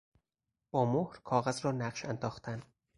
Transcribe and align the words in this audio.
با 0.71 0.85
مهر 0.85 1.17
کاغذ 1.23 1.65
را 1.65 1.71
نقش 1.71 2.05
انداختن 2.05 2.63